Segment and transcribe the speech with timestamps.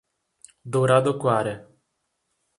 [0.71, 1.53] Douradoquara